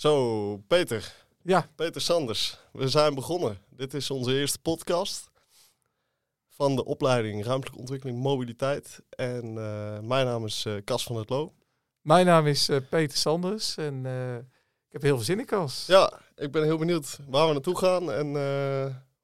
[0.00, 1.14] Zo, Peter.
[1.42, 1.68] Ja.
[1.74, 2.58] Peter Sanders.
[2.72, 3.58] We zijn begonnen.
[3.68, 5.30] Dit is onze eerste podcast
[6.48, 9.00] van de opleiding Ruimtelijke Ontwikkeling Mobiliteit.
[9.10, 11.52] En uh, mijn naam is uh, Cas van het Loo.
[12.00, 14.06] Mijn naam is uh, Peter Sanders en
[14.86, 15.84] ik heb heel veel zin in Cas.
[15.86, 18.32] Ja, ik ben heel benieuwd waar we naartoe gaan en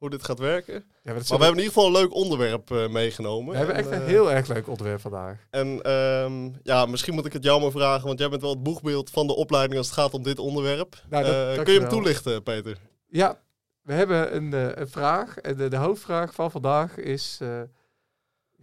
[0.06, 0.74] hoe dit gaat werken.
[0.74, 3.50] Ja, maar, maar we hebben in ieder geval een leuk onderwerp uh, meegenomen.
[3.50, 5.46] We hebben echt een heel erg leuk onderwerp vandaag.
[5.50, 8.62] En um, ja, misschien moet ik het jou maar vragen, want jij bent wel het
[8.62, 11.02] boegbeeld van de opleiding als het gaat om dit onderwerp.
[11.08, 12.78] Nou, dat, uh, kun je hem toelichten, Peter?
[13.06, 13.40] Ja,
[13.82, 15.38] we hebben een, een vraag.
[15.38, 17.36] En de, de, hoofdvraag van vandaag is...
[17.40, 17.66] ja,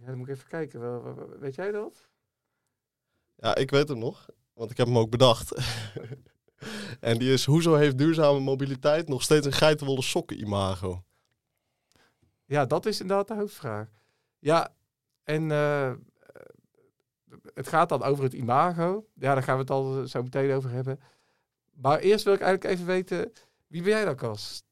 [0.06, 1.02] dan moet ik even kijken.
[1.40, 2.08] Weet jij dat?
[3.36, 5.54] Ja, ik weet hem nog, want ik heb hem ook bedacht.
[7.00, 11.04] en die is, hoezo heeft duurzame mobiliteit nog steeds een geitenwolle sokken imago?
[12.54, 13.88] Ja, dat is inderdaad de hoofdvraag.
[14.38, 14.74] Ja,
[15.24, 15.92] en uh,
[17.54, 19.06] het gaat dan over het imago.
[19.14, 21.00] Ja, daar gaan we het al zo meteen over hebben.
[21.72, 23.32] Maar eerst wil ik eigenlijk even weten,
[23.66, 24.62] wie ben jij dan, Cas?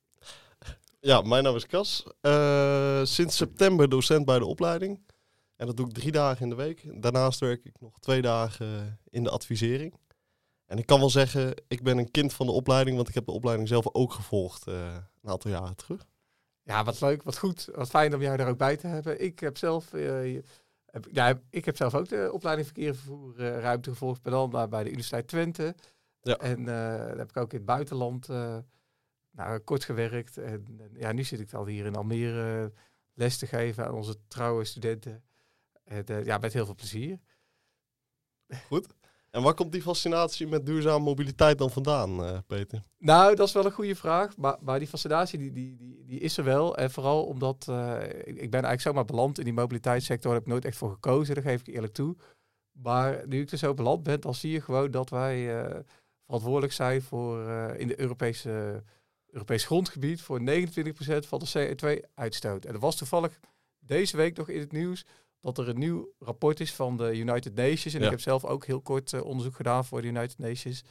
[1.01, 2.07] Ja, mijn naam is Cas.
[2.21, 5.01] Uh, sinds september docent bij de opleiding.
[5.57, 7.03] En dat doe ik drie dagen in de week.
[7.03, 9.95] Daarnaast werk ik nog twee dagen in de advisering.
[10.67, 13.27] En ik kan wel zeggen, ik ben een kind van de opleiding, want ik heb
[13.27, 16.11] de opleiding zelf ook gevolgd uh, een aantal jaren terug.
[16.63, 17.69] Ja, wat leuk, wat goed.
[17.75, 19.23] Wat fijn om jou er ook bij te hebben.
[19.23, 20.41] Ik heb zelf, uh,
[20.87, 24.89] heb, ja, ik heb zelf ook de opleiding verkeer vervoer uh, ruimte gevolgd, bij de
[24.89, 25.75] Universiteit Twente.
[26.21, 26.37] Ja.
[26.37, 28.29] En uh, daar heb ik ook in het buitenland
[29.31, 30.39] nou, kort gewerkt.
[30.39, 32.73] En, en, ja, nu zit ik al hier in Almere
[33.15, 35.25] les te geven aan onze trouwe studenten.
[35.85, 37.19] En, ja, met heel veel plezier.
[38.67, 38.87] Goed.
[39.33, 42.83] En waar komt die fascinatie met duurzame mobiliteit dan vandaan, uh, Peter?
[42.99, 44.37] Nou, dat is wel een goede vraag.
[44.37, 46.77] Maar, die fascinatie die, die, die, is er wel.
[46.77, 50.25] En vooral omdat uh, ik, ben eigenlijk zomaar beland in die mobiliteitssector.
[50.25, 52.17] Daar heb ik nooit echt voor gekozen, dat geef ik eerlijk toe.
[52.73, 55.79] Maar nu ik er zo beland ben, dan zie je gewoon dat wij uh,
[56.25, 58.83] verantwoordelijk zijn voor in de Europese,
[59.27, 60.45] Europees grondgebied voor 29%
[61.19, 62.65] van de CO2-uitstoot.
[62.65, 63.39] En dat was toevallig
[63.79, 65.05] deze week nog in het nieuws
[65.43, 67.95] dat er een nieuw rapport is van de United Nations.
[67.95, 68.05] En ja.
[68.05, 70.83] ik heb zelf ook heel kort uh, onderzoek gedaan voor de United Nations.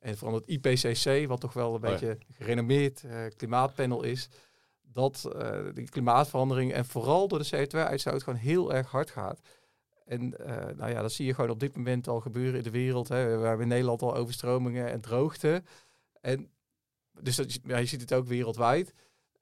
[0.00, 4.28] En van het IPCC, wat toch wel een oh, beetje gerenommeerd uh, klimaatpanel is.
[4.82, 9.40] Dat uh, die klimaatverandering en vooral door de CO2-uitstoot gewoon heel erg hard gaat.
[10.04, 10.28] En
[10.76, 13.08] nou ja, dat zie je gewoon op dit moment al gebeuren in de wereld.
[13.08, 13.38] Hè.
[13.38, 15.62] We hebben in Nederland al overstromingen en droogte.
[16.20, 16.50] En
[17.20, 18.94] dus dat, ja, je ziet het ook wereldwijd.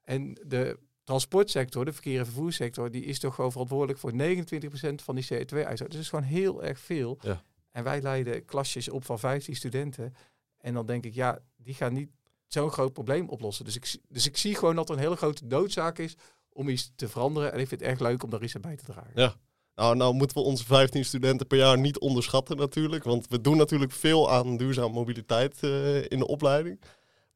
[0.04, 5.14] En de transportsector, de verkeer- en vervoerssector, die is toch gewoon verantwoordelijk voor 29% van
[5.14, 5.78] die CO2-uitstoot.
[5.78, 7.18] Dus dat is gewoon heel erg veel.
[7.20, 7.42] Ja.
[7.70, 10.14] En wij leiden klasjes op van 15 studenten.
[10.58, 12.10] En dan denk ik, ja, die gaan niet
[12.46, 13.64] zo'n groot probleem oplossen.
[13.64, 16.16] Dus ik, dus ik zie gewoon dat er een hele grote noodzaak is
[16.52, 17.52] om iets te veranderen.
[17.52, 19.12] En ik vind het erg leuk om daar iets aan bij te dragen.
[19.14, 19.34] Ja.
[19.74, 23.04] Nou, nou moeten we onze 15 studenten per jaar niet onderschatten natuurlijk.
[23.04, 26.80] Want we doen natuurlijk veel aan duurzame mobiliteit uh, in de opleiding.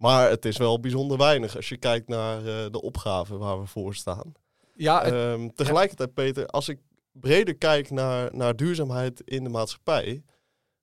[0.00, 3.66] Maar het is wel bijzonder weinig als je kijkt naar uh, de opgaven waar we
[3.66, 4.32] voor staan.
[4.74, 6.78] Ja, het, um, tegelijkertijd, Peter, als ik
[7.12, 10.22] breder kijk naar, naar duurzaamheid in de maatschappij,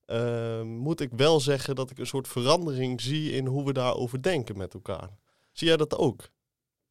[0.05, 4.21] uh, moet ik wel zeggen dat ik een soort verandering zie in hoe we daarover
[4.21, 5.09] denken met elkaar.
[5.51, 6.29] Zie jij dat ook?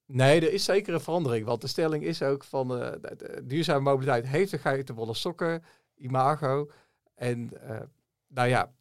[0.06, 1.46] Nee, er is zeker een verandering.
[1.46, 5.64] Want de stelling is ook van uh, de, de duurzame mobiliteit heeft een geitenwolle sokken,
[5.96, 6.70] imago.
[7.14, 7.50] En
[8.28, 8.72] nou ja,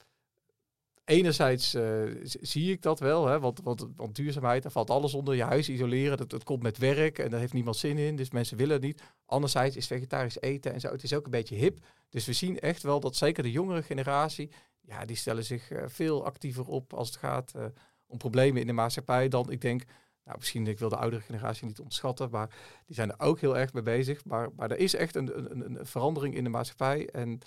[1.05, 3.61] enerzijds uh, zie ik dat wel, hè, want,
[3.95, 5.35] want, duurzaamheid, daar valt alles onder.
[5.35, 8.31] Je huis isoleren, dat, dat komt met werk en daar heeft niemand zin in, dus
[8.31, 9.01] mensen willen het niet.
[9.25, 11.79] Anderzijds is vegetarisch eten en zo, het is ook een beetje hip.
[12.09, 14.51] Dus we zien echt wel dat zeker de jongere generatie,
[14.81, 17.65] ja, die stellen zich uh, veel actiever op als het gaat uh,
[18.05, 19.83] om problemen in de maatschappij dan ik denk,
[20.23, 22.55] nou misschien ik wil de oudere generatie niet onderschatten, maar
[22.85, 24.25] die zijn er ook heel erg mee bezig.
[24.25, 27.39] Maar, maar er is echt een, een, een verandering in de maatschappij en...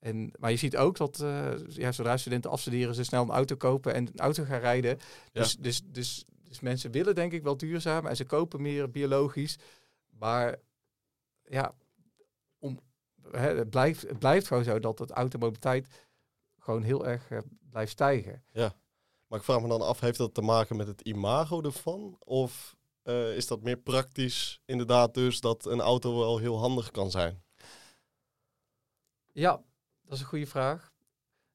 [0.00, 3.56] En, maar je ziet ook dat uh, ja, zodra studenten afstuderen, ze snel een auto
[3.56, 4.98] kopen en een auto gaan rijden.
[5.32, 9.58] Dus, dus, dus, dus mensen willen denk ik wel duurzaam en ze kopen meer biologisch.
[10.08, 10.56] Maar
[11.42, 11.74] ja,
[12.58, 12.80] om,
[13.30, 15.88] hè, het, blijft, het blijft gewoon zo dat het automobiliteit
[16.58, 17.38] gewoon heel erg uh,
[17.70, 18.44] blijft stijgen.
[18.52, 18.74] Ja,
[19.26, 22.16] maar ik vraag me dan af, heeft dat te maken met het imago ervan?
[22.18, 27.10] Of uh, is dat meer praktisch inderdaad dus dat een auto wel heel handig kan
[27.10, 27.42] zijn?
[29.32, 29.62] Ja,
[30.10, 30.92] dat is een goede vraag.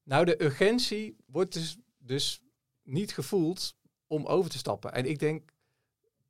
[0.03, 2.41] Nou, de urgentie wordt dus, dus
[2.83, 3.75] niet gevoeld
[4.07, 4.93] om over te stappen.
[4.93, 5.51] En ik denk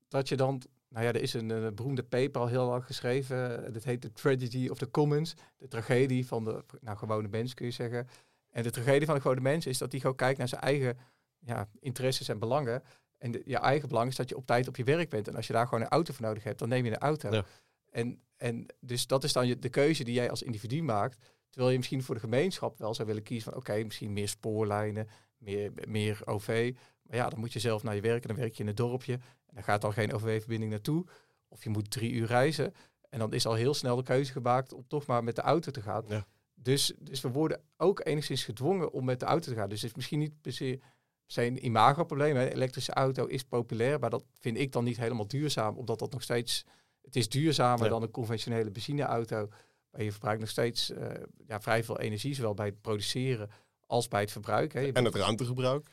[0.07, 0.61] dat je dan...
[0.89, 3.73] Nou ja, er is een, een beroemde paper al heel lang geschreven.
[3.73, 5.33] Dat heet The Tragedy of the Commons.
[5.57, 8.07] De tragedie van de nou, gewone mens, kun je zeggen.
[8.49, 10.97] En de tragedie van de gewone mens is dat hij gewoon kijkt naar zijn eigen
[11.39, 12.83] ja, interesses en belangen.
[13.17, 15.27] En de, je eigen belang is dat je op tijd op je werk bent.
[15.27, 17.31] En als je daar gewoon een auto voor nodig hebt, dan neem je een auto.
[17.31, 17.45] Ja.
[17.91, 21.17] En, en dus dat is dan je, de keuze die jij als individu maakt.
[21.55, 24.27] Terwijl je misschien voor de gemeenschap wel zou willen kiezen van oké, okay, misschien meer
[24.27, 25.07] spoorlijnen,
[25.37, 26.73] meer, meer OV.
[27.01, 28.77] Maar ja, dan moet je zelf naar je werk en dan werk je in het
[28.77, 29.13] dorpje.
[29.13, 31.05] En dan gaat al geen OV-verbinding naartoe.
[31.47, 32.73] Of je moet drie uur reizen.
[33.09, 35.71] En dan is al heel snel de keuze gemaakt om toch maar met de auto
[35.71, 36.03] te gaan.
[36.07, 36.25] Ja.
[36.53, 39.69] Dus, dus we worden ook enigszins gedwongen om met de auto te gaan.
[39.69, 40.79] Dus het is misschien niet per se
[41.25, 42.35] zijn imagoprobleem.
[42.35, 46.11] Een elektrische auto is populair, maar dat vind ik dan niet helemaal duurzaam, omdat dat
[46.11, 46.65] nog steeds,
[47.01, 47.89] het is duurzamer Ja.
[47.89, 49.49] dan een conventionele benzineauto.
[49.95, 51.07] Maar je verbruikt nog steeds eh,
[51.47, 53.49] ja, vrij veel energie, zowel bij het produceren
[53.87, 54.73] als bij het verbruik.
[54.73, 54.91] Hè.
[54.91, 55.87] En het ruimtegebruik.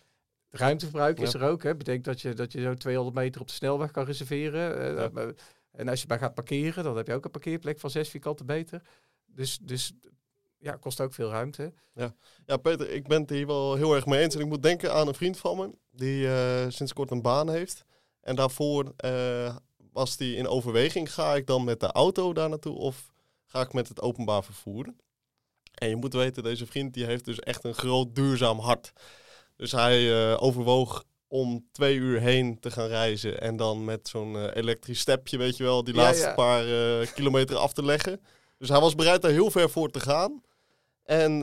[0.49, 1.40] het ruimteverbruik is Ja.
[1.40, 1.62] er ook.
[1.62, 1.76] Hè.
[1.76, 4.81] Betekent dat je, dat je zo 200 meter op de snelweg kan reserveren.
[4.81, 5.10] Eh, Ja.
[5.22, 5.28] eh,
[5.72, 8.44] En als je bij gaat parkeren, dan heb je ook een parkeerplek van 6 vierkante
[8.44, 8.82] meter.
[9.26, 9.93] Dus, dus
[10.58, 11.72] ja, kost ook veel ruimte.
[12.46, 14.34] Ja, Peter, ik ben het hier wel heel erg mee eens.
[14.34, 16.28] En ik moet denken aan een vriend van me, die
[16.70, 17.84] sinds kort een baan heeft.
[18.20, 19.56] En daarvoor eh,
[19.93, 23.12] was die in overweging, ga ik dan met de auto daar naartoe of
[23.52, 24.87] ga ik met het openbaar vervoer?
[25.75, 28.93] En je moet weten, deze vriend die heeft dus echt een groot duurzaam hart.
[29.56, 34.37] Dus hij eh, overwoog om twee uur heen te gaan reizen en dan met zo'n
[34.37, 36.34] eh, elektrisch stepje, weet je wel, die Ja, laatste ja.
[36.34, 36.66] paar
[37.00, 38.20] eh, kilometer af te leggen.
[38.58, 40.43] Dus hij was bereid daar heel ver voor te gaan.
[41.02, 41.40] En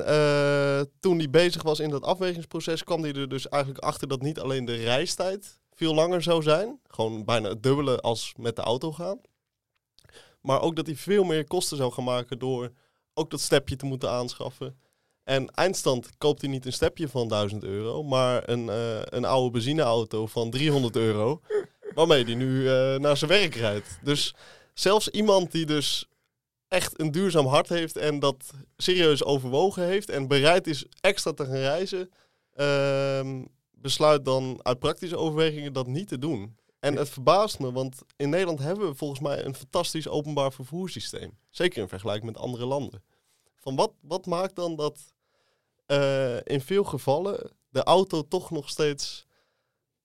[1.00, 4.39] toen hij bezig was in dat afwegingsproces, kwam hij er dus eigenlijk achter dat niet
[4.39, 6.79] alleen de reistijd veel langer zou zijn.
[6.88, 9.21] Gewoon bijna het dubbele als met de auto gaan.
[10.41, 12.71] Maar ook dat hij veel meer kosten zou gaan maken door
[13.13, 14.80] ook dat stepje te moeten aanschaffen.
[15.24, 19.51] En eindstand koopt hij niet een stepje van 1000 euro, maar een, eh, een oude
[19.51, 21.41] benzineauto van 300 euro.
[21.95, 24.00] Waarmee hij nu eh, naar zijn werk rijdt.
[24.03, 24.36] Dus
[24.74, 26.07] zelfs iemand die dus
[26.68, 31.45] echt een duurzaam hart heeft en dat serieus overwogen heeft en bereid is extra te
[31.45, 32.12] gaan reizen,
[32.53, 36.57] ehm, besluit dan uit praktische overwegingen dat niet te doen.
[36.79, 41.37] En het verbaast me, want in Nederland hebben we volgens mij een fantastisch openbaar vervoerssysteem.
[41.49, 43.03] Zeker in vergelijking met andere landen.
[43.55, 45.13] Van wat, wat maakt dan dat
[45.85, 49.27] eh, in veel gevallen de auto toch nog steeds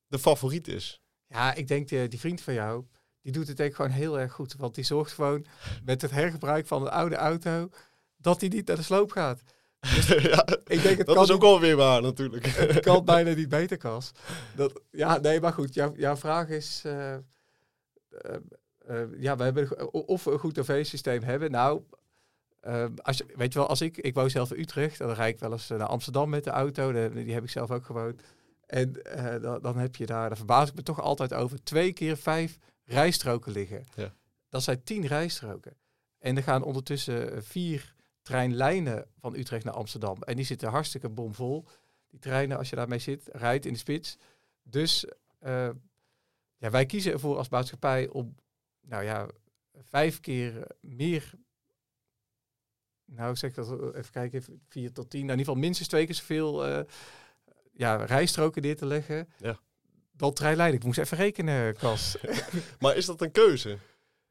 [0.07, 1.01] de favoriet is?
[1.27, 2.85] Ja, ik denk die, die vriend van jou,
[3.21, 4.55] die doet het denk gewoon heel erg goed.
[4.55, 5.47] Want die zorgt gewoon
[5.85, 7.69] met het hergebruik van een oude auto,
[8.17, 9.43] dat hij niet naar de sloop gaat.
[10.31, 12.47] ja, Ik denk het dat kan is ook wel weer waar natuurlijk.
[12.75, 14.13] Het kan bijna niet beter, Kas.
[14.57, 15.75] Dat, ja, nee, maar goed.
[15.75, 16.83] Jouw, jouw vraag is...
[16.85, 17.21] eh, eh,
[18.79, 21.51] eh, ja, we hebben of we een goed OV-systeem hebben.
[21.51, 21.83] Nou,
[23.03, 23.97] als je, weet je wel, als ik...
[23.97, 25.01] Ik woon zelf in Utrecht.
[25.01, 26.93] En dan rijd ik wel eens naar Amsterdam met de auto.
[26.93, 28.21] De- die heb ik zelf ook gewoond.
[28.67, 28.93] En
[29.41, 30.29] dan, dan heb je daar...
[30.29, 31.63] Daar verbaas ik me toch altijd over.
[31.63, 33.85] Twee keer vijf rijstroken liggen.
[33.95, 34.15] Ja.
[34.49, 35.77] Dat zijn tien rijstroken.
[36.19, 37.94] En er gaan ondertussen vier
[38.25, 40.23] treinlijnen van Utrecht naar Amsterdam.
[40.23, 41.65] En die zitten hartstikke bomvol.
[42.11, 44.19] Die treinen, als je daarmee zit, rijdt in de spits.
[44.63, 45.07] Dus
[45.39, 45.71] eh,
[46.57, 48.37] ja, wij kiezen ervoor als maatschappij om,
[48.81, 49.29] nou ja,
[49.83, 51.33] vijf keer meer,
[53.05, 56.07] nou zeg ik dat, even kijken, vier tot tien, nou in ieder geval minstens twee
[56.07, 56.85] keer zoveel eh,
[57.73, 59.29] ja, rijstroken neer te leggen.
[59.39, 59.61] Ja.
[60.13, 60.77] Dan treinlijnen.
[60.77, 62.17] Ik moest even rekenen, Kas.
[62.79, 63.79] Maar is dat een keuze?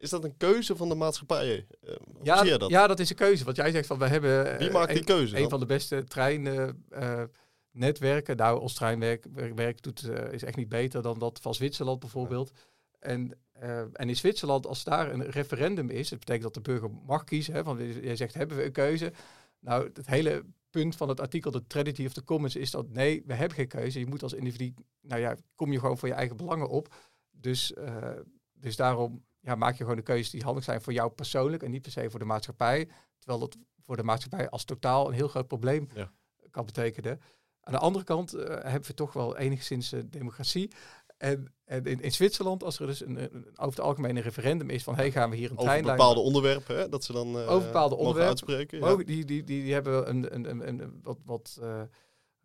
[0.03, 1.65] Is dat een keuze van de maatschappij?
[1.81, 2.69] Eh, ja, zie je dat?
[2.69, 3.43] ja, dat is een keuze.
[3.43, 4.57] Want jij zegt van, we hebben...
[4.57, 5.49] Wie eh, maakt die een- keuze Een dan?
[5.49, 8.35] van de beste treinnetwerken.
[8.37, 11.99] nou, ons treinwerk werk- werk doet, eh, is echt niet beter dan dat van Zwitserland
[11.99, 12.51] bijvoorbeeld.
[12.99, 16.89] En, eh, en in Zwitserland, als daar een referendum is, dat betekent dat de burger
[17.05, 17.53] mag kiezen.
[17.53, 19.11] Hè, want jij zegt, hebben we een keuze?
[19.59, 23.23] Nou, het hele punt van het artikel, de Trinity of the Commons, is dat nee,
[23.25, 23.99] we hebben geen keuze.
[23.99, 26.93] Je moet als individu, nou ja, kom je gewoon voor je eigen belangen op.
[27.31, 28.09] Dus, eh,
[28.53, 31.71] dus daarom ja, maak je gewoon de keuzes die handig zijn voor jou persoonlijk en
[31.71, 32.87] niet per se voor de maatschappij.
[33.19, 36.11] Terwijl dat voor de maatschappij als totaal een heel groot probleem Ja.
[36.51, 37.21] kan betekenen.
[37.61, 40.71] Aan de andere kant eh, hebben we toch wel enigszins eh, democratie.
[41.17, 44.69] En, en in, in Zwitserland, als er dus een, een- over het algemeen een referendum
[44.69, 46.89] is van hey, gaan we hier een Over treinlijn bepaalde onderwerpen, hè?
[46.89, 48.27] dat ze dan eh, Over bepaalde mogen onderwerpen.
[48.27, 48.79] uitspreken.
[48.79, 48.85] ja.
[48.85, 51.59] Mogen- die, die, die, die hebben een, een, een, een wat, wat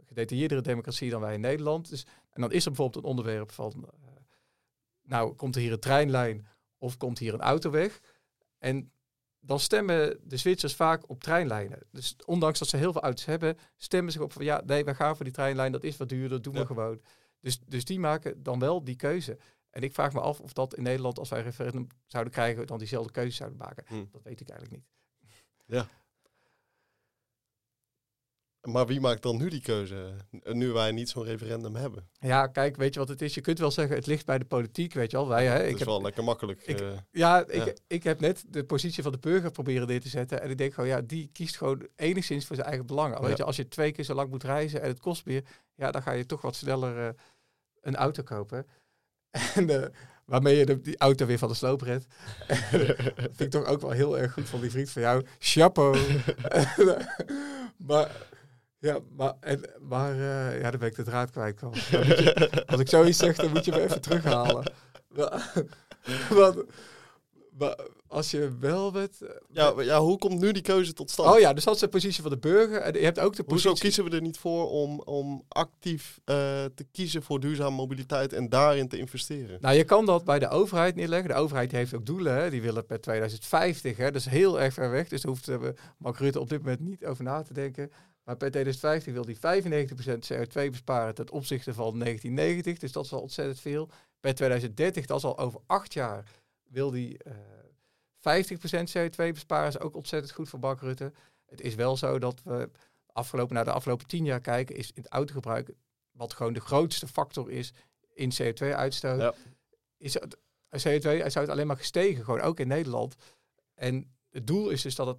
[0.04, 1.88] gedetailleerdere democratie dan wij in Nederland.
[1.90, 3.88] Dus, en dan is er bijvoorbeeld een onderwerp van,
[5.02, 6.46] nou, komt er hier een treinlijn
[6.78, 8.00] of komt hier een autoweg?
[8.58, 8.92] En
[9.40, 11.78] dan stemmen de Zwitsers vaak op treinlijnen.
[11.90, 14.94] Dus ondanks dat ze heel veel auto's hebben, stemmen ze op van ja, nee, we
[14.94, 16.64] gaan voor die treinlijn, dat is wat duurder, doen we Ja.
[16.64, 17.00] gewoon.
[17.40, 19.38] Dus, dus die maken dan wel die keuze.
[19.70, 22.66] En ik vraag me af of dat in Nederland, als wij een referendum zouden krijgen,
[22.66, 23.84] dan diezelfde keuze zouden maken.
[23.86, 24.04] Hm.
[24.10, 24.86] Dat weet ik eigenlijk niet.
[28.72, 30.10] Maar wie maakt dan nu die keuze?
[30.42, 32.08] Nu wij niet zo'n referendum hebben.
[32.12, 33.34] Ja, kijk, weet je wat het is?
[33.34, 35.28] Je kunt wel zeggen, het ligt bij de politiek, weet je wel.
[35.28, 36.62] Wij, hè, Het ik is heb, wel lekker makkelijk.
[36.66, 37.72] ik- eh, ja, ik, ja.
[37.86, 40.42] ik heb net de positie van de burger proberen neer te zetten.
[40.42, 43.20] En ik denk gewoon, ja, die kiest gewoon enigszins voor zijn eigen belangen.
[43.20, 43.36] Weet Ja.
[43.36, 45.44] je, als je twee keer zo lang moet reizen en het kost meer,
[45.74, 47.14] ja, dan ga je toch wat sneller eh,
[47.80, 48.66] een auto kopen.
[49.54, 49.88] En eh,
[50.24, 52.06] waarmee je de, die auto weer van de sloop redt.
[53.36, 55.24] vind ik toch ook wel heel erg goed van die vriend van jou.
[55.38, 55.98] Chapeau.
[57.88, 58.10] maar
[58.80, 61.60] Ja, maar, en, maar uh, ja, dan ben ik de draad kwijt.
[61.60, 64.72] Je, als ik zoiets zeg, dan moet je me even terughalen.
[67.58, 67.76] Maar
[68.08, 69.22] als je wel bent...
[69.22, 71.34] Eh, ja, ja, hoe komt nu die keuze tot stand?
[71.34, 72.80] Oh ja, dus dat is de positie van de burger.
[72.80, 73.68] En je hebt ook de positie...
[73.68, 76.34] Hoezo kiezen we er niet voor om, om actief uh,
[76.74, 79.58] te kiezen voor duurzame mobiliteit en daarin te investeren?
[79.60, 81.28] Nou, je kan dat bij de overheid neerleggen.
[81.28, 82.34] De overheid heeft ook doelen.
[82.34, 82.50] Hè.
[82.50, 83.96] Die willen per 2050.
[83.96, 84.04] Hè.
[84.04, 85.08] Dat is heel erg ver weg.
[85.08, 85.58] Dus daar hoeft uh,
[85.98, 87.90] Mark Rutte op dit moment niet over na te denken.
[88.28, 92.78] Maar per 2050 wil hij 95% CO2 besparen ten opzichte van 1990.
[92.78, 93.88] Dus dat is al ontzettend veel.
[94.20, 96.24] Per 2030, dat is al over acht jaar,
[96.62, 97.32] wil hij uh,
[98.84, 99.72] 50% CO2 besparen.
[99.72, 101.12] Dat is ook ontzettend goed voor Mark Rutte.
[101.46, 102.70] Het is wel zo dat we
[103.06, 105.70] afgelopen, naar de afgelopen tien jaar kijken, is in het autogebruik,
[106.10, 107.72] wat gewoon de grootste factor is
[108.14, 109.34] in CO2-uitstoot, ja.
[109.96, 110.18] is
[110.88, 113.14] CO2-uitstoot alleen maar gestegen, gewoon ook in Nederland.
[113.74, 115.18] En het doel is dus dat het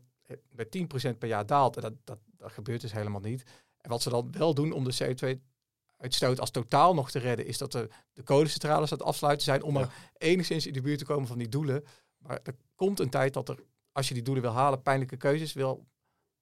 [0.49, 0.77] met
[1.13, 1.75] 10% per jaar daalt.
[1.75, 3.43] En dat, dat, dat gebeurt dus helemaal niet.
[3.77, 7.57] En wat ze dan wel doen om de CO2-uitstoot als totaal nog te redden, is
[7.57, 11.05] dat de, de kolencentrales aan het afsluiten zijn om er enigszins in de buurt te
[11.05, 11.83] komen van die doelen.
[12.17, 15.53] Maar er komt een tijd dat er, als je die doelen wil halen, pijnlijke keuzes
[15.53, 15.87] wil,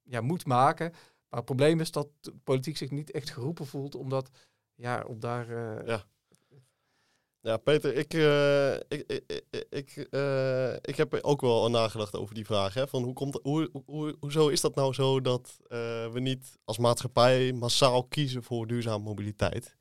[0.03, 0.91] ja, moet maken.
[1.29, 4.29] Maar het probleem is dat de politiek zich niet echt geroepen voelt om, dat,
[4.75, 6.03] ja, om daar uh, ja.
[7.47, 12.45] Ja, Peter, ik, uh, ik, ik, ik, uh, ik heb ook wel nagedacht over die
[12.45, 12.73] vraag.
[12.73, 15.69] Hè, van hoe komt, hoe, hoe, hoezo is dat nou zo dat uh,
[16.11, 19.77] we niet als maatschappij massaal kiezen voor duurzame mobiliteit?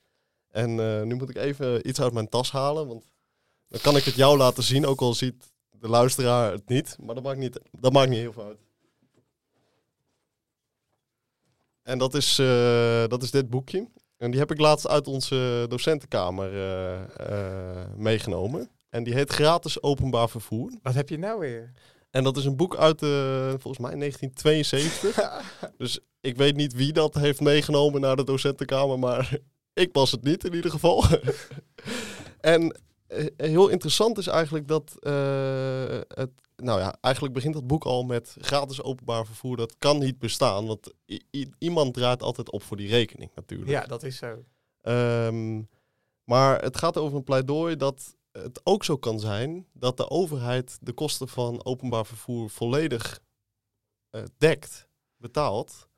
[0.50, 0.74] En
[1.06, 3.04] nu moet ik even iets uit mijn tas halen, want
[3.68, 6.96] dan kan ik het jou laten zien, ook al ziet de luisteraar het niet.
[7.00, 8.58] Maar dat maakt niet, dat maakt niet heel uit.
[11.82, 12.36] En dat is,
[13.08, 13.88] dat is dit boekje.
[14.16, 18.70] En die heb ik laatst uit onze docentenkamer uh, uh, meegenomen.
[18.88, 20.72] En die heet Gratis Openbaar Vervoer.
[20.82, 21.72] Wat heb je nou weer?
[22.10, 25.40] En dat is een boek uit, uh, volgens mij, 1972.
[25.78, 29.38] dus ik weet niet wie dat heeft meegenomen naar de docentenkamer, maar
[29.72, 31.04] ik was het niet in ieder geval.
[32.40, 32.80] en
[33.36, 34.96] heel interessant is eigenlijk dat
[36.08, 39.56] het nou ja, eigenlijk begint het boek al met gratis openbaar vervoer.
[39.56, 40.92] Dat kan niet bestaan, want
[41.58, 43.70] iemand draait altijd op voor die rekening natuurlijk.
[43.70, 44.44] Ja, dat is zo.
[44.80, 45.62] Ehm,
[46.24, 50.78] maar het gaat over een pleidooi dat het ook zo kan zijn dat de overheid
[50.80, 53.20] de kosten van openbaar vervoer volledig
[54.10, 55.88] uh, dekt, betaalt,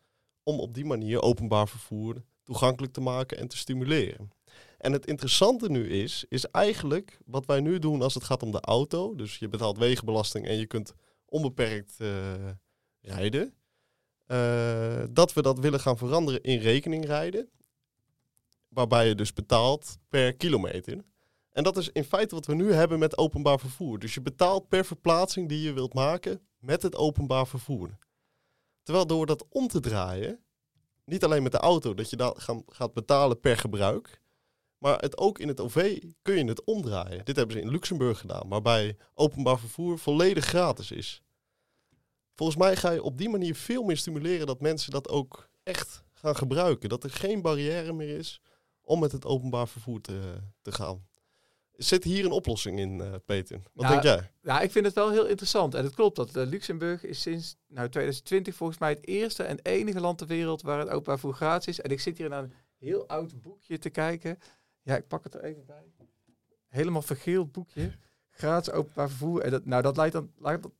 [0.42, 4.30] om op die manier openbaar vervoer toegankelijk te maken en te stimuleren.
[4.78, 8.50] En het interessante nu is, is eigenlijk wat wij nu doen als het gaat om
[8.50, 9.14] de auto.
[9.14, 10.94] Dus je betaalt wegenbelasting en je kunt
[11.25, 12.35] onbeperkt uh,
[13.00, 13.54] rijden.
[14.26, 17.49] Uh, dat we dat willen gaan veranderen in rekeningrijden.
[18.68, 21.04] Waarbij je dus betaalt per kilometer.
[21.50, 23.99] En dat is in feite wat we nu hebben met openbaar vervoer.
[23.99, 27.99] Dus je betaalt per verplaatsing die je wilt maken met het openbaar vervoer.
[28.82, 30.40] Terwijl door dat om te draaien,
[31.04, 32.35] niet alleen met de auto, dat je dan
[32.66, 34.20] gaat betalen per gebruik,
[34.78, 37.25] maar het, ook in het OV kun je het omdraaien.
[37.25, 41.23] Dit hebben ze in Luxemburg gedaan, waarbij openbaar vervoer volledig gratis is.
[42.35, 46.04] Volgens mij ga je op die manier veel meer stimuleren dat mensen dat ook echt
[46.12, 46.88] gaan gebruiken.
[46.88, 48.40] Dat er geen barrière meer is
[48.80, 50.20] om met het openbaar vervoer te,
[50.62, 51.06] te gaan.
[51.73, 53.61] Zit hier een oplossing in, uh, Peter?
[53.73, 54.30] Wat nou, denk jij?
[54.42, 55.75] Ja, ik vind het wel heel interessant.
[55.75, 59.58] En het klopt dat uh, Luxemburg is sinds nou, 2020 volgens mij het eerste en
[59.62, 61.80] enige land ter wereld waar het openbaar vervoer gratis is.
[61.80, 64.38] En ik zit hier naar een heel oud boekje te kijken.
[64.88, 65.92] Ja, ik pak het er even bij.
[66.68, 67.92] Helemaal vergeeld boekje.
[68.30, 69.40] Gratis openbaar vervoer.
[69.40, 70.30] En dat, nou, dat lijkt dan.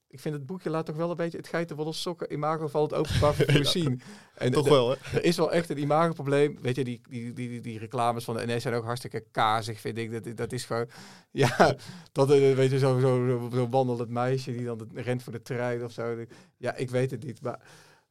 [0.09, 2.95] ik vind het boekje laat toch wel een beetje het geitenwolle sokken imago van het
[2.95, 4.01] openbaar vervoer zien.
[4.35, 4.97] En toch wel, hè?
[5.13, 6.59] Er is wel echt een imagoprobleem.
[6.61, 9.99] Weet je, die, die, die, die, reclames van de NS zijn ook hartstikke kazig, vind
[9.99, 10.25] ik.
[10.25, 10.89] Dat, dat is gewoon.
[11.31, 11.77] Ja,
[12.13, 15.43] dat eh, weet je, zo'n zo, zo, zo wandelend meisje die dan rent voor de
[15.43, 16.25] trein of zo.
[16.57, 17.43] Ja, ik weet het niet.
[17.43, 17.61] Maar,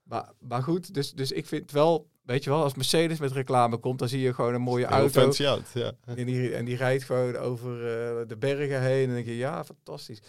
[0.04, 3.78] maar, maar goed, dus, dus ik vind wel weet je wel, als Mercedes met reclame
[3.78, 5.22] komt, dan zie je gewoon een mooie auto.
[5.22, 5.92] Fancy out, ja.
[6.06, 9.00] En die, en die rijdt gewoon over uh, de bergen heen.
[9.02, 10.22] En dan denk je, ja, fantastisch.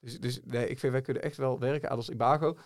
[0.00, 2.56] Dus, dus nee, ik vind, wij kunnen echt wel werken aan ons imago.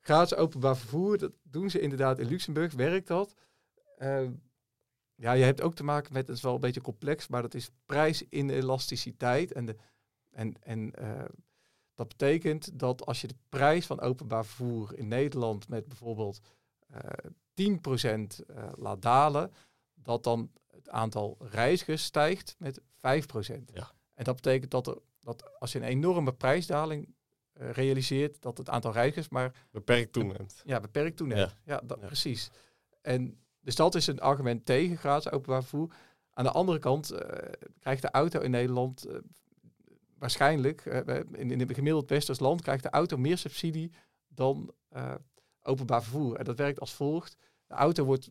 [0.00, 3.34] Gratis openbaar vervoer, dat doen ze inderdaad in Luxemburg, werkt dat.
[3.98, 4.28] Uh,
[5.14, 7.54] ja, je hebt ook te maken met, het is wel een beetje complex, maar dat
[7.54, 9.52] is prijsinelasticiteit.
[9.52, 9.76] En, de,
[10.30, 11.24] en, en uh,
[11.94, 16.40] dat betekent dat als je de prijs van openbaar vervoer in Nederland met bijvoorbeeld
[17.54, 19.52] 10% uh, eh, laat dalen,
[19.94, 22.82] dat dan het aantal reizigers stijgt met 5%.
[23.72, 23.92] Ja.
[24.14, 27.14] En dat betekent dat, er, dat als je een enorme prijsdaling
[27.54, 29.66] uh, realiseert, dat het aantal reizigers maar...
[29.70, 30.62] Beperkt toeneemt.
[30.64, 31.56] Ja, beperkt toeneemt.
[31.64, 32.50] Ja, dat, precies.
[33.00, 35.94] En dus dat is een argument tegen gratis openbaar vervoer.
[36.32, 37.18] Aan de andere kant uh,
[37.78, 39.06] krijgt de auto in Nederland
[40.18, 40.84] waarschijnlijk,
[41.32, 43.92] in, in het gemiddeld westers land, krijgt de auto meer subsidie
[44.28, 44.74] dan
[45.62, 46.36] openbaar vervoer.
[46.36, 47.36] En dat werkt als volgt.
[47.66, 48.30] De auto wordt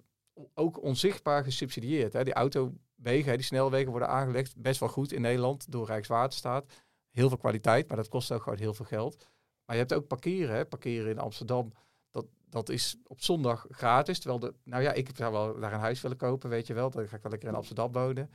[0.53, 2.13] ook onzichtbaar gesubsidieerd.
[2.13, 2.23] Hè.
[2.23, 6.65] Die autowegen, die snelwegen worden aangelegd best wel goed in Nederland door Rijkswaterstaat.
[7.09, 9.27] Heel veel kwaliteit, maar dat kost ook gewoon heel veel geld.
[9.65, 10.55] Maar je hebt ook parkeren.
[10.55, 10.65] Hè.
[10.65, 11.71] Parkeren in Amsterdam,
[12.11, 14.19] dat, dat is op zondag gratis.
[14.19, 16.89] Terwijl de, nou ja, ik zou wel naar een huis willen kopen, weet je wel.
[16.89, 18.29] Dan ga ik wel lekker in Amsterdam wonen.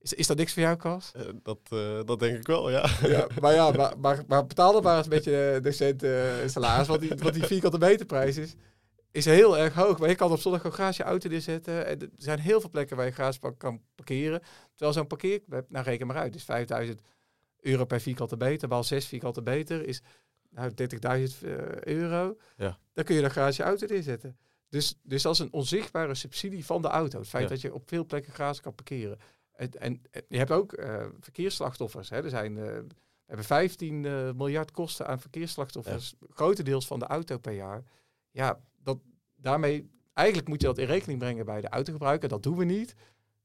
[0.00, 1.12] Is, is dat niks voor jou, Kas?
[1.12, 2.90] Eh, dat, eh, dat denk ik wel, ja.
[3.02, 6.04] ja maar ja, maar, maar, maar betaalde maar eens een beetje uh, decent
[6.50, 6.86] salaris.
[6.86, 8.54] Want die, wat die vierkante meterprijs is,
[9.10, 9.98] is heel erg hoog.
[9.98, 11.86] Maar je kan op zondag ook graag je auto neerzetten.
[11.86, 14.40] En er zijn heel veel plekken waar je graag kan parkeren.
[14.70, 17.00] Terwijl zo'n parkeer, nou reken maar uit, is 5000
[17.60, 18.68] euro per vierkante meter.
[18.68, 20.02] Wel 6 vierkante meter is
[20.50, 20.72] nou,
[21.40, 21.48] 30.000
[21.80, 22.36] euro.
[22.56, 22.78] Ja.
[22.92, 24.36] Dan kun je dan graag je auto neerzetten.
[24.68, 27.18] Dus, dus dat is een onzichtbare subsidie van de auto.
[27.18, 29.18] Het feit dat je op veel plekken graag kan parkeren.
[29.60, 32.10] En, en, je hebt ook uh, verkeersslachtoffers.
[32.10, 32.22] Hè.
[32.22, 36.14] Er zijn, uh, we hebben 15 uh, eh, miljard kosten aan verkeersslachtoffers.
[36.20, 36.26] Ja.
[36.30, 37.82] Grotendeels van de auto per jaar.
[38.30, 38.98] Ja, dat,
[39.36, 42.28] daarmee, eigenlijk moet je dat in rekening brengen bij de autogebruiker.
[42.28, 42.94] Dat doen we niet.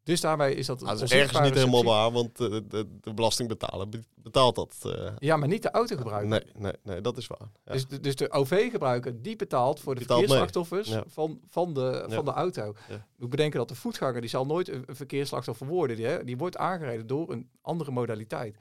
[0.06, 0.82] Dus daarmee is dat.
[0.82, 4.76] Nou, dat is ergens niet helemaal waar, want de, de, belastingbetaler betaalt dat.
[4.86, 5.12] Uh...
[5.18, 6.30] Ja, maar niet de autogebruiker.
[6.30, 7.50] Nee, nee, nee dat is waar.
[7.66, 7.72] Ja.
[7.72, 11.04] Dus, de, dus de OV-gebruiker die betaalt voor de verkeersslachtoffers ja.
[11.08, 12.76] van, van, de, van de auto.
[13.18, 15.96] Moet bedenken dat de voetganger die zal nooit een, een verkeersslachtoffer worden.
[15.96, 18.58] Die, hè, die wordt aangereden door een andere modaliteit.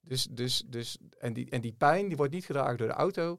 [0.00, 3.38] Dus, dus, dus, en, die, en die pijn die wordt niet gedragen door de auto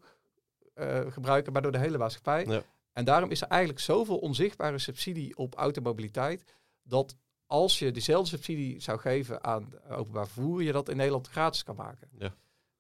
[0.76, 2.64] uh, gebruiker, maar door de hele maatschappij.
[2.94, 6.44] En daarom is er eigenlijk zoveel onzichtbare subsidie op automobiliteit
[6.84, 7.16] dat
[7.48, 11.76] als je dezelfde subsidie zou geven aan openbaar vervoer, je dat in Nederland gratis kan
[11.76, 12.10] maken.
[12.18, 12.36] Ja.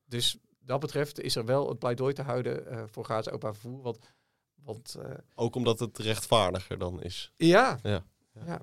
[0.05, 3.81] Dus dat betreft is er wel een pleidooi te houden uh, voor gratis openbaar vervoer.
[3.81, 3.99] Want,
[4.55, 7.31] want, uh, Ook omdat het rechtvaardiger dan is.
[7.35, 7.79] Ja.
[7.83, 8.03] ja.
[8.45, 8.61] ja.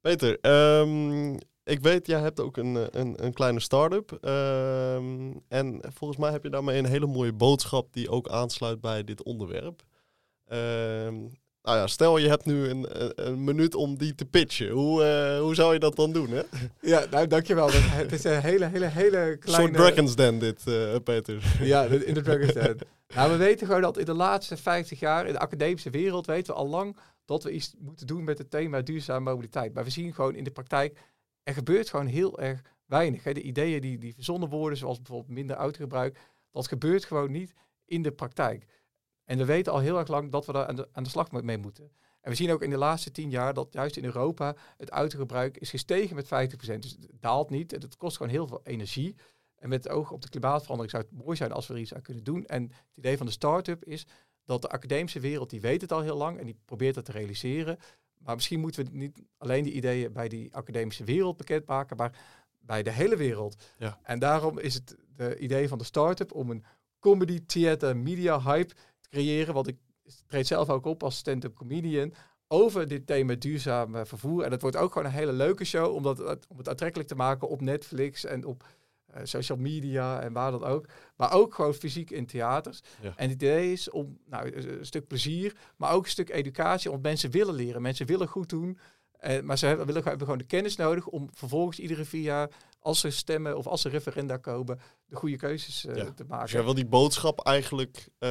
[0.00, 0.38] Peter,
[0.80, 4.18] um, ik weet, jij hebt ook een, een, een kleine start-up.
[4.24, 9.04] Um, en volgens mij heb je daarmee een hele mooie boodschap die ook aansluit bij
[9.04, 9.82] dit onderwerp.
[10.48, 12.86] Um, nou ja, stel je hebt nu een,
[13.28, 14.70] een minuut om die te pitchen.
[14.70, 16.42] Hoe, uh, hoe zou je dat dan doen, hè?
[16.80, 17.70] Ja, nou, dankjewel.
[17.72, 19.62] het is een hele, hele, hele kleine...
[19.62, 21.56] Soort Dragon's Den dit, uh, Peter.
[21.62, 22.78] Ja, in de Dragon's Den.
[23.14, 26.54] nou, we weten gewoon dat in de laatste 50 jaar in de academische wereld weten
[26.54, 29.74] we al lang dat we iets moeten doen met het thema duurzame mobiliteit.
[29.74, 30.98] Maar we zien gewoon in de praktijk,
[31.42, 33.24] er gebeurt gewoon heel erg weinig.
[33.24, 33.32] Hè.
[33.32, 36.18] De ideeën die, die verzonnen worden, zoals bijvoorbeeld minder autogebruik,
[36.50, 37.52] dat gebeurt gewoon niet
[37.84, 38.64] in de praktijk.
[39.30, 41.30] En we weten al heel erg lang dat we daar aan de, aan de slag
[41.30, 41.90] mee moeten.
[42.20, 45.56] En we zien ook in de laatste tien jaar dat juist in Europa het autogebruik
[45.56, 46.28] is gestegen met 50%.
[46.78, 47.70] Dus het daalt niet.
[47.70, 49.16] Het kost gewoon heel veel energie.
[49.56, 51.94] En met het oog op de klimaatverandering zou het mooi zijn als we er iets
[51.94, 52.46] aan kunnen doen.
[52.46, 54.06] En het idee van de start-up is
[54.44, 57.12] dat de academische wereld, die weet het al heel lang en die probeert dat te
[57.12, 57.78] realiseren.
[58.18, 62.18] Maar misschien moeten we niet alleen die ideeën bij die academische wereld bekendmaken, maar
[62.58, 63.62] bij de hele wereld.
[63.78, 63.98] Ja.
[64.02, 66.64] En daarom is het de idee van de start-up om een
[66.98, 68.74] comedy, theater, media hype
[69.10, 69.54] creëren.
[69.54, 69.76] Want ik
[70.26, 72.14] treed zelf ook op als stand-up comedian
[72.48, 74.42] over dit thema duurzaam vervoer.
[74.44, 77.48] En het wordt ook gewoon een hele leuke show, omdat, om het aantrekkelijk te maken
[77.48, 78.64] op Netflix en op
[79.14, 80.86] uh, social media en waar dan ook.
[81.16, 82.80] Maar ook gewoon fysiek in theaters.
[83.00, 86.90] En het idee is om nou, een stuk plezier, maar ook een stuk educatie.
[86.90, 88.78] Want mensen willen leren, mensen willen goed doen.
[89.26, 92.50] Uh, maar ze hebben, willen, hebben gewoon de kennis nodig om vervolgens iedere vier jaar
[92.80, 96.44] als ze stemmen of als ze referenda komen, de goede keuzes uh, te maken.
[96.44, 98.30] Dus jij wil die boodschap eigenlijk uh,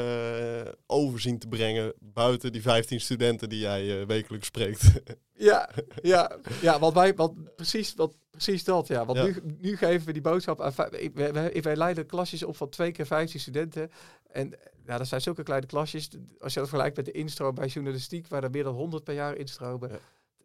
[0.85, 5.01] overzien te brengen buiten die 15 studenten die jij uh, wekelijks spreekt.
[5.33, 5.69] ja,
[6.01, 8.87] ja, ja want wij, want precies, wat, precies dat.
[8.87, 9.05] Ja.
[9.05, 10.73] Want Nu, nu geven we die boodschap aan.
[11.13, 13.91] Wij, wij leiden klasjes op van twee keer 15 studenten.
[14.31, 14.53] En
[14.85, 16.09] ja, dat zijn zulke kleine klasjes.
[16.39, 19.13] Als je dat vergelijkt met de instroom bij journalistiek, waar er meer dan 100 per
[19.13, 19.89] jaar instromen.
[19.89, 19.99] Ja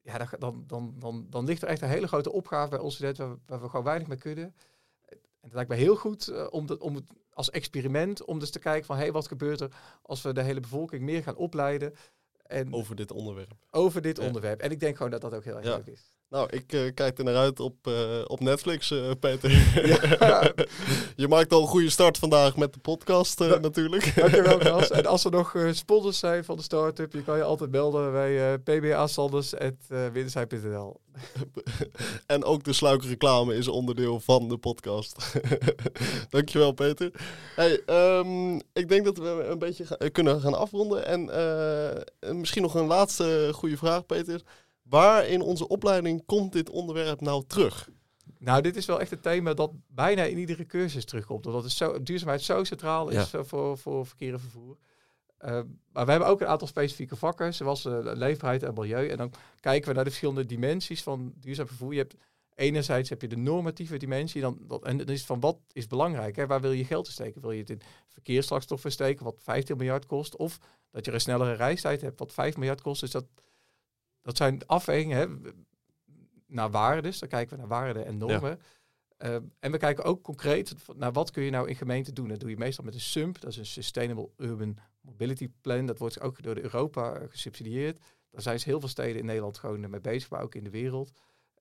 [0.04, 3.28] ja, dan, dan, dan, dan ligt er echt een hele grote opgave bij ons studenten
[3.28, 4.54] waar, waar we gewoon weinig mee kunnen.
[5.04, 8.50] En het lijkt me heel goed uh, om, de, om het als experiment, om dus
[8.50, 11.36] te kijken van hé, hey, wat gebeurt er als we de hele bevolking meer gaan
[11.36, 11.94] opleiden.
[12.42, 13.52] En over dit onderwerp.
[13.70, 14.60] Over dit onderwerp.
[14.60, 16.13] En ik denk gewoon dat dat ook heel erg leuk is.
[16.34, 17.94] Nou, ik uh, kijk er naar uit op, uh,
[18.26, 19.50] op Netflix, uh, Peter.
[20.18, 20.52] Ja.
[21.16, 23.58] je maakt al een goede start vandaag met de podcast ja.
[23.58, 24.14] natuurlijk.
[24.16, 24.90] Dankjewel, Kras.
[24.90, 28.58] En als er nog sponsors zijn van de start-up, je kan je altijd melden bij
[28.58, 31.00] pba-sanders.windersheim.nl.
[32.26, 35.32] en ook de sluikreclame is onderdeel van de podcast.
[36.30, 37.10] Dankjewel, Peter.
[37.56, 37.80] Hey,
[38.18, 41.06] um, ik denk dat we een beetje kunnen gaan afronden.
[41.06, 41.30] En
[42.40, 44.42] misschien nog een laatste goede vraag, Peter.
[44.88, 47.88] Waar in onze opleiding komt dit onderwerp nou terug?
[48.38, 51.46] Nou, dit is wel echt een thema dat bijna in iedere cursus terugkomt.
[51.46, 54.76] Omdat het zo, duurzaamheid zo centraal is voor, voor verkeer en vervoer.
[55.40, 55.50] Uh,
[55.92, 59.08] maar we hebben ook een aantal specifieke vakken, zoals uh, leefbaarheid en milieu.
[59.08, 61.92] En dan kijken we naar de verschillende dimensies van duurzaam vervoer.
[61.92, 62.14] Je hebt
[62.54, 64.40] enerzijds heb je de normatieve dimensie.
[64.40, 66.36] Dan, dat, en dan is van wat is belangrijk?
[66.36, 66.46] Hè?
[66.46, 67.40] Waar wil je geld in steken?
[67.40, 70.36] Wil je het in verkeersslagstoffen steken, wat 15 miljard kost?
[70.36, 70.58] Of
[70.90, 73.00] dat je een snellere reistijd hebt, wat 5 miljard kost?
[73.00, 73.24] Dus dat,
[74.24, 75.52] dat zijn afwegingen hè,
[76.46, 77.14] naar waarden.
[77.18, 78.60] Dan kijken we naar waarden en normen.
[79.18, 82.28] Uh, en we kijken ook concreet naar wat kun je nou in gemeente doen.
[82.28, 85.86] Dat doe je meestal met een SUMP, dat is een Sustainable Urban Mobility Plan.
[85.86, 87.98] Dat wordt ook door de Europa gesubsidieerd.
[88.30, 91.12] Daar zijn heel veel steden in Nederland gewoon mee bezig, maar ook in de wereld.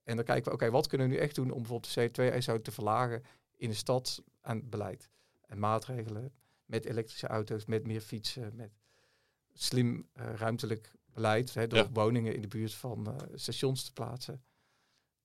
[0.04, 2.64] En dan kijken we, oké, wat kunnen we nu echt doen om bijvoorbeeld de CO2-uitstoot
[2.64, 3.24] te verlagen
[3.56, 5.10] in de stad aan beleid.
[5.46, 6.34] En maatregelen
[6.66, 8.72] met elektrische auto's, met meer fietsen, met
[9.54, 14.42] slim uh, ruimtelijk beleid, hè, door woningen in de buurt van uh, stations te plaatsen.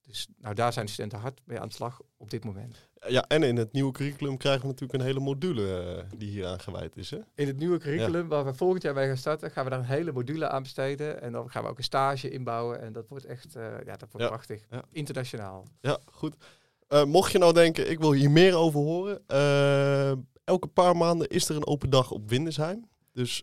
[0.08, 2.88] Dus nou, daar zijn de studenten hard mee aan de slag op dit moment.
[3.06, 6.46] Ja, en in het nieuwe curriculum krijgen we natuurlijk een hele module uh, die hier
[6.46, 7.10] aangeweid is.
[7.10, 7.18] Hè?
[7.34, 9.84] In het nieuwe curriculum, waar we volgend jaar mee gaan starten, gaan we daar een
[9.84, 11.22] hele module aan besteden.
[11.22, 12.80] En dan gaan we ook een stage inbouwen.
[12.80, 14.62] En dat wordt echt, uh, ja, dat wordt prachtig.
[14.92, 15.64] Internationaal.
[15.80, 16.34] Ja, goed.
[16.88, 19.26] Uh, mocht je nou denken, ik wil hier meer over horen.
[20.44, 22.88] elke paar maanden is er een open dag op Windesheim.
[23.18, 23.40] Dus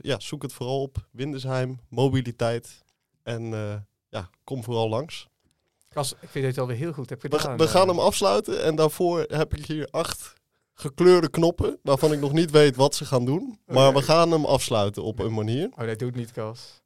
[0.00, 1.06] ja, zoek het vooral op.
[1.10, 2.84] Windesheim, mobiliteit.
[3.22, 3.42] En
[4.08, 5.28] ja, kom vooral langs.
[5.88, 7.56] Kas, ik vind het alweer heel goed heb gedaan.
[7.56, 10.32] We, we gaan hem afsluiten en daarvoor heb ik hier acht
[10.74, 13.60] gekleurde knoppen, waarvan ik nog niet weet wat ze gaan doen.
[13.66, 15.68] Maar we gaan hem afsluiten op een manier.
[15.78, 16.82] Oh, dat doet niet, Kas.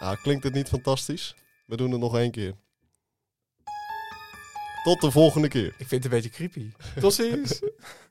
[0.00, 1.34] Ah, klinkt het niet fantastisch?
[1.66, 2.54] We doen het nog één keer.
[4.82, 5.66] Tot de volgende keer.
[5.66, 6.70] Ik vind het een beetje creepy.
[7.00, 7.58] Tot ziens.